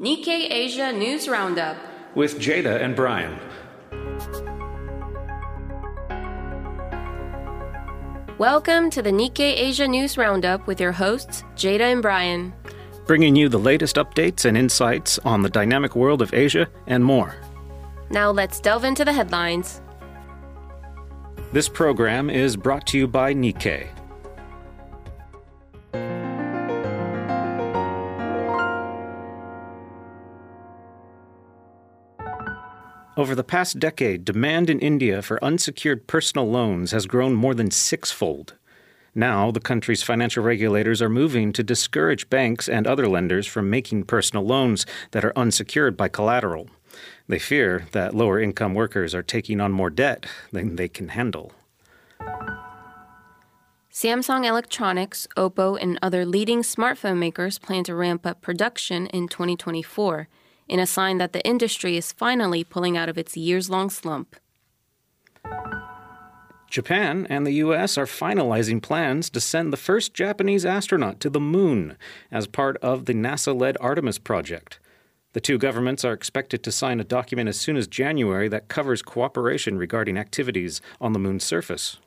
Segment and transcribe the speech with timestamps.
[0.00, 1.76] Nikkei Asia News Roundup
[2.14, 3.38] with Jada and Brian.
[8.38, 12.54] Welcome to the Nikkei Asia News Roundup with your hosts, Jada and Brian.
[13.04, 17.36] Bringing you the latest updates and insights on the dynamic world of Asia and more.
[18.08, 19.82] Now let's delve into the headlines.
[21.52, 23.99] This program is brought to you by Nikkei.
[33.20, 37.70] Over the past decade, demand in India for unsecured personal loans has grown more than
[37.70, 38.54] sixfold.
[39.14, 44.04] Now, the country's financial regulators are moving to discourage banks and other lenders from making
[44.04, 46.70] personal loans that are unsecured by collateral.
[47.28, 51.52] They fear that lower income workers are taking on more debt than they can handle.
[53.92, 60.26] Samsung Electronics, Oppo, and other leading smartphone makers plan to ramp up production in 2024
[60.70, 64.36] in a sign that the industry is finally pulling out of its years long slump.
[66.70, 67.98] Japan and the U.S.
[67.98, 71.98] are finalizing plans to send the first Japanese astronaut to the moon
[72.30, 74.78] as part of the NASA led Artemis project.
[75.32, 79.02] The two governments are expected to sign a document as soon as January that covers
[79.02, 81.98] cooperation regarding activities on the moon's surface.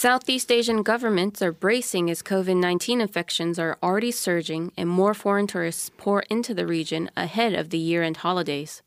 [0.00, 5.46] Southeast Asian governments are bracing as COVID 19 infections are already surging and more foreign
[5.46, 8.82] tourists pour into the region ahead of the year end holidays.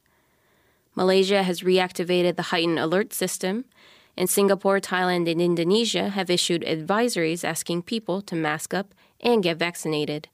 [0.95, 3.66] Malaysia has reactivated the heightened alert system,
[4.17, 9.58] and Singapore, Thailand, and Indonesia have issued advisories asking people to mask up and get
[9.58, 10.30] vaccinated.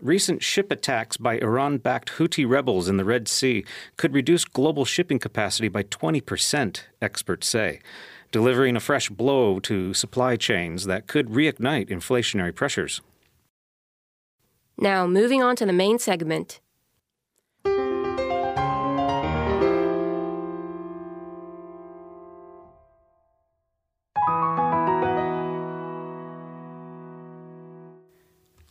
[0.00, 3.66] Recent ship attacks by Iran backed Houthi rebels in the Red Sea
[3.98, 7.80] could reduce global shipping capacity by 20%, experts say
[8.30, 13.00] delivering a fresh blow to supply chains that could reignite inflationary pressures.
[14.78, 16.60] Now, moving on to the main segment.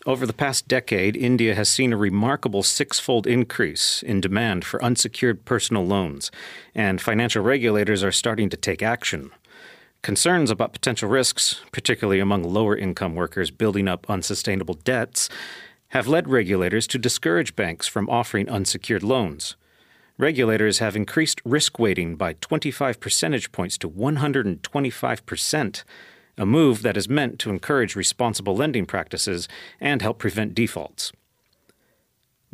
[0.08, 5.46] Over the past decade, India has seen a remarkable six-fold increase in demand for unsecured
[5.46, 6.29] personal loans,
[6.75, 9.31] and financial regulators are starting to take action.
[10.05, 15.29] Concerns about potential risks, particularly among lower income workers building up unsustainable debts,
[15.88, 19.55] have led regulators to discourage banks from offering unsecured loans.
[20.19, 25.83] Regulators have increased risk weighting by 25 percentage points to 125%,
[26.37, 29.47] a move that is meant to encourage responsible lending practices
[29.79, 31.13] and help prevent defaults.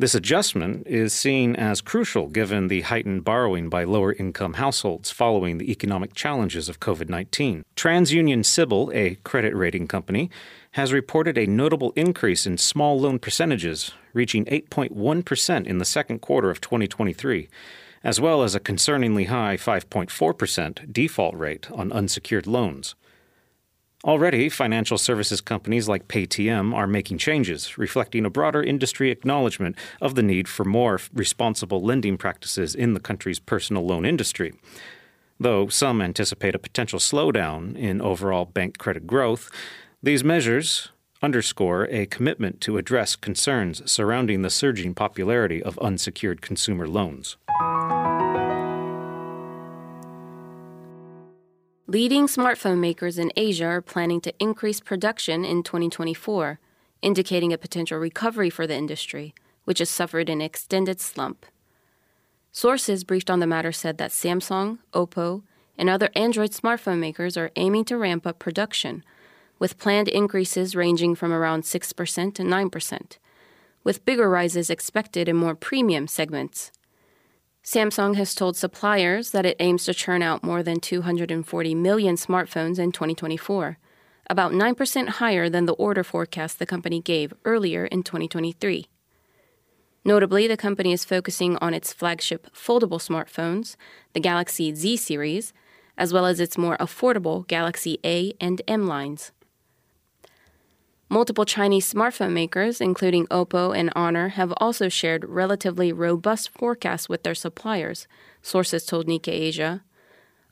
[0.02, 5.58] This adjustment is seen as crucial given the heightened borrowing by lower income households following
[5.58, 7.64] the economic challenges of COVID 19.
[7.76, 10.28] TransUnion CIBIL, a credit rating company,
[10.72, 16.50] has reported a notable increase in small loan percentages, reaching 8.1% in the second quarter
[16.50, 17.48] of 2023,
[18.02, 22.96] as well as a concerningly high 5.4% default rate on unsecured loans.
[24.04, 30.16] Already, financial services companies like Paytm are making changes, reflecting a broader industry acknowledgement of
[30.16, 34.54] the need for more responsible lending practices in the country's personal loan industry.
[35.38, 39.48] Though some anticipate a potential slowdown in overall bank credit growth,
[40.02, 40.88] these measures
[41.22, 47.36] underscore a commitment to address concerns surrounding the surging popularity of unsecured consumer loans.
[51.92, 56.58] Leading smartphone makers in Asia are planning to increase production in 2024,
[57.02, 61.44] indicating a potential recovery for the industry, which has suffered an extended slump.
[62.50, 65.42] Sources briefed on the matter said that Samsung, Oppo,
[65.76, 69.04] and other Android smartphone makers are aiming to ramp up production,
[69.58, 73.18] with planned increases ranging from around 6% to 9%,
[73.84, 76.72] with bigger rises expected in more premium segments.
[77.64, 82.76] Samsung has told suppliers that it aims to churn out more than 240 million smartphones
[82.78, 83.78] in 2024,
[84.28, 88.86] about 9% higher than the order forecast the company gave earlier in 2023.
[90.04, 93.76] Notably, the company is focusing on its flagship foldable smartphones,
[94.12, 95.52] the Galaxy Z series,
[95.96, 99.30] as well as its more affordable Galaxy A and M lines.
[101.12, 107.22] Multiple Chinese smartphone makers, including Oppo and Honor, have also shared relatively robust forecasts with
[107.22, 108.08] their suppliers,
[108.40, 109.82] sources told Nikkei Asia.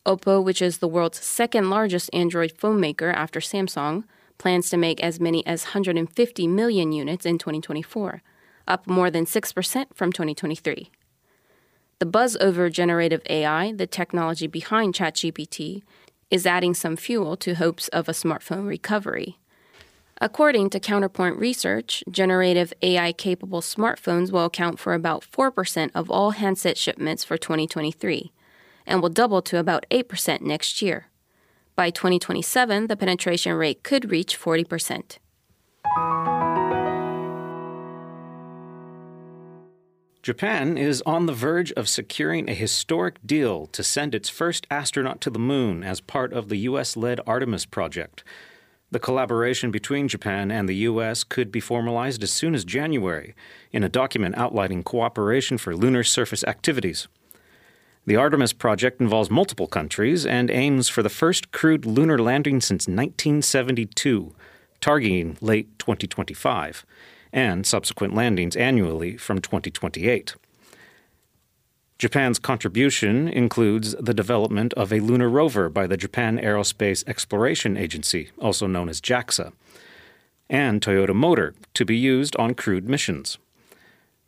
[0.05, 4.05] Oppo, which is the world's second largest Android phone maker after Samsung,
[4.37, 8.23] plans to make as many as 150 million units in 2024,
[8.69, 10.91] up more than 6% from 2023.
[12.01, 15.81] The buzz over generative AI, the technology behind ChatGPT,
[16.31, 19.39] is adding some fuel to hopes of a smartphone recovery.
[20.23, 26.33] According to Counterpoint Research, generative AI capable smartphones will account for about 4% of all
[26.33, 28.31] handset shipments for 2023
[28.87, 31.07] and will double to about 8% next year.
[31.75, 35.17] By 2027, the penetration rate could reach 40%.
[40.23, 45.23] Japan is on the verge of securing a historic deal to send its first astronaut
[45.23, 46.95] to the moon as part of the U.S.
[46.95, 48.23] led Artemis project.
[48.93, 51.23] The collaboration between Japan and the U.S.
[51.23, 53.37] could be formalized as soon as January
[53.71, 57.07] in a document outlining cooperation for lunar surface activities.
[58.07, 62.89] The Artemis project involves multiple countries and aims for the first crewed lunar landing since
[62.89, 64.35] 1972,
[64.81, 66.85] targeting late 2025,
[67.33, 70.35] and subsequent landings annually from 2028.
[72.01, 78.31] Japan's contribution includes the development of a lunar rover by the Japan Aerospace Exploration Agency,
[78.39, 79.53] also known as JAXA,
[80.49, 83.37] and Toyota Motor to be used on crewed missions.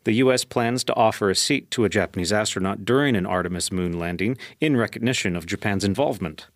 [0.04, 0.44] The U.S.
[0.44, 4.76] plans to offer a seat to a Japanese astronaut during an Artemis moon landing in
[4.76, 6.48] recognition of Japan's involvement.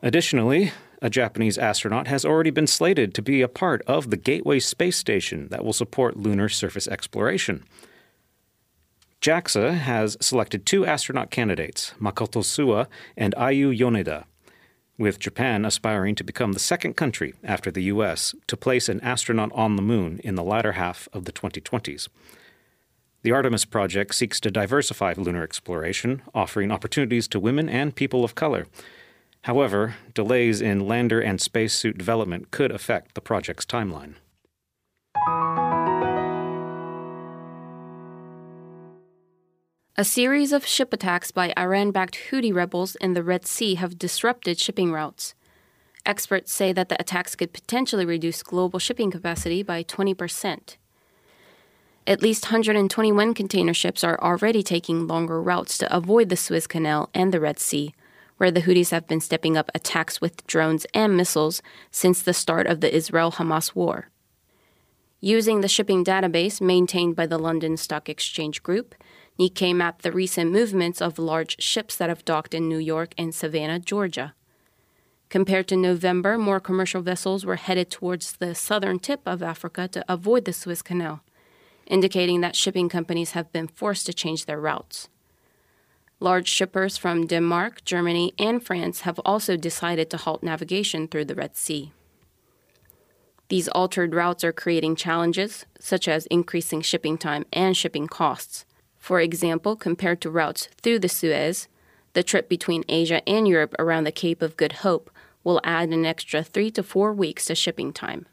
[0.00, 0.70] Additionally,
[1.02, 4.96] a Japanese astronaut has already been slated to be a part of the Gateway space
[4.96, 7.64] station that will support lunar surface exploration.
[9.26, 12.86] JAXA has selected two astronaut candidates, Makoto Suwa
[13.16, 14.22] and Ayu Yoneda,
[14.98, 19.50] with Japan aspiring to become the second country after the US to place an astronaut
[19.52, 22.06] on the moon in the latter half of the 2020s.
[23.22, 28.36] The Artemis project seeks to diversify lunar exploration, offering opportunities to women and people of
[28.36, 28.68] color.
[29.42, 34.14] However, delays in lander and spacesuit development could affect the project's timeline.
[39.98, 43.98] A series of ship attacks by Iran backed Houthi rebels in the Red Sea have
[43.98, 45.34] disrupted shipping routes.
[46.04, 50.76] Experts say that the attacks could potentially reduce global shipping capacity by 20%.
[52.06, 57.08] At least 121 container ships are already taking longer routes to avoid the Suez Canal
[57.14, 57.94] and the Red Sea,
[58.36, 62.66] where the Houthis have been stepping up attacks with drones and missiles since the start
[62.66, 64.10] of the Israel Hamas war.
[65.22, 68.94] Using the shipping database maintained by the London Stock Exchange Group,
[69.38, 73.34] Nikkei mapped the recent movements of large ships that have docked in New York and
[73.34, 74.34] Savannah, Georgia.
[75.28, 80.04] Compared to November, more commercial vessels were headed towards the southern tip of Africa to
[80.08, 81.22] avoid the Suez Canal,
[81.86, 85.08] indicating that shipping companies have been forced to change their routes.
[86.18, 91.34] Large shippers from Denmark, Germany, and France have also decided to halt navigation through the
[91.34, 91.92] Red Sea.
[93.48, 98.64] These altered routes are creating challenges, such as increasing shipping time and shipping costs.
[99.06, 101.68] For example, compared to routes through the Suez,
[102.14, 105.12] the trip between Asia and Europe around the Cape of Good Hope
[105.44, 108.26] will add an extra three to four weeks to shipping time.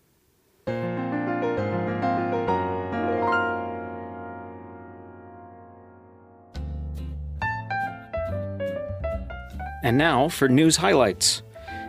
[9.84, 11.44] And now for news highlights.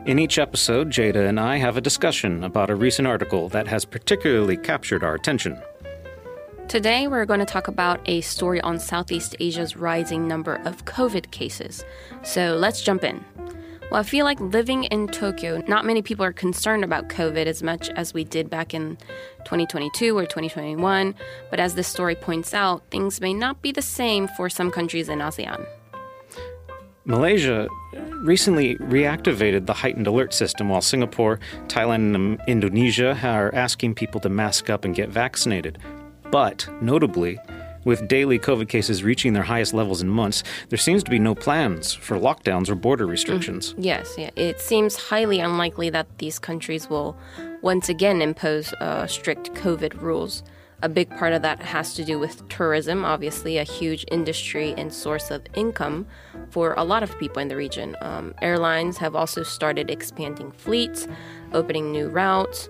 [0.05, 3.87] In each episode, Jada and I have a discussion about a recent article that has
[3.87, 5.59] particularly captured our attention.
[6.75, 11.31] Today, we're going to talk about a story on Southeast Asia's rising number of COVID
[11.31, 11.85] cases.
[12.25, 13.25] So let's jump in.
[13.93, 17.62] Well, I feel like living in Tokyo, not many people are concerned about COVID as
[17.62, 18.97] much as we did back in
[19.44, 21.15] 2022 or 2021.
[21.49, 25.08] But as this story points out, things may not be the same for some countries
[25.08, 25.65] in ASEAN.
[27.05, 27.69] Malaysia
[28.25, 34.29] recently reactivated the heightened alert system while Singapore, Thailand, and Indonesia are asking people to
[34.29, 35.79] mask up and get vaccinated.
[36.34, 37.38] But notably,
[37.84, 41.32] with daily COVID cases reaching their highest levels in months, there seems to be no
[41.32, 43.72] plans for lockdowns or border restrictions.
[43.74, 44.31] Mm, yes, yeah.
[44.34, 47.17] It seems highly unlikely that these countries will
[47.62, 50.43] once again impose uh, strict COVID rules.
[50.82, 54.93] A big part of that has to do with tourism, obviously, a huge industry and
[54.93, 56.05] source of income
[56.50, 57.96] for a lot of people in the region.
[58.00, 61.06] Um, airlines have also started expanding fleets,
[61.53, 62.69] opening new routes.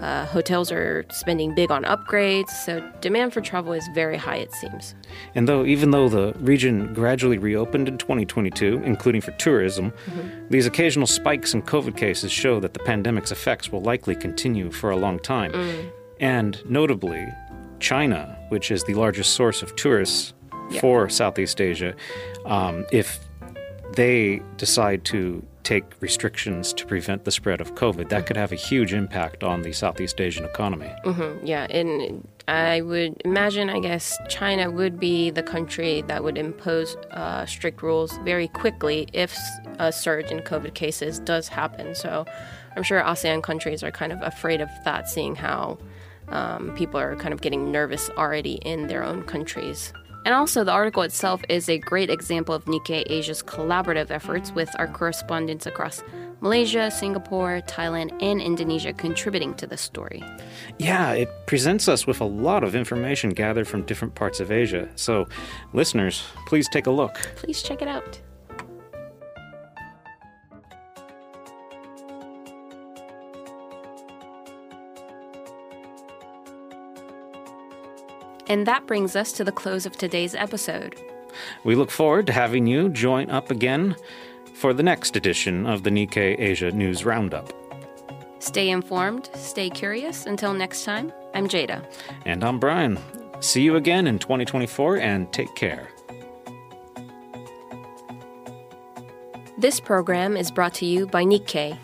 [0.00, 4.52] Uh, hotels are spending big on upgrades, so demand for travel is very high, it
[4.52, 4.94] seems.
[5.34, 10.48] And though, even though the region gradually reopened in 2022, including for tourism, mm-hmm.
[10.50, 14.90] these occasional spikes in COVID cases show that the pandemic's effects will likely continue for
[14.90, 15.52] a long time.
[15.52, 15.90] Mm.
[16.20, 17.26] And notably,
[17.80, 20.34] China, which is the largest source of tourists
[20.70, 20.80] yeah.
[20.80, 21.94] for Southeast Asia,
[22.44, 23.18] um, if
[23.94, 28.54] they decide to take restrictions to prevent the spread of COVID, that could have a
[28.54, 30.92] huge impact on the Southeast Asian economy.
[31.04, 36.38] Mm-hmm, yeah, and I would imagine, I guess, China would be the country that would
[36.38, 39.36] impose uh, strict rules very quickly if
[39.80, 41.96] a surge in COVID cases does happen.
[41.96, 42.24] So,
[42.76, 45.78] I'm sure ASEAN countries are kind of afraid of that, seeing how
[46.28, 49.92] um, people are kind of getting nervous already in their own countries.
[50.26, 54.68] And also, the article itself is a great example of Nikkei Asia's collaborative efforts with
[54.76, 56.02] our correspondents across
[56.40, 60.24] Malaysia, Singapore, Thailand, and Indonesia contributing to this story.
[60.80, 64.88] Yeah, it presents us with a lot of information gathered from different parts of Asia.
[64.96, 65.28] So,
[65.72, 67.14] listeners, please take a look.
[67.36, 68.20] Please check it out.
[78.48, 80.96] And that brings us to the close of today's episode.
[81.64, 83.96] We look forward to having you join up again
[84.54, 87.52] for the next edition of the Nikkei Asia News Roundup.
[88.38, 90.24] Stay informed, stay curious.
[90.26, 91.84] Until next time, I'm Jada.
[92.24, 92.98] And I'm Brian.
[93.40, 95.88] See you again in 2024 and take care.
[99.58, 101.78] This program is brought to you by Nikkei